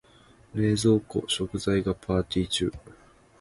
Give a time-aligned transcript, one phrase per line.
[0.55, 2.71] 冷蔵庫、食材がパーティ中。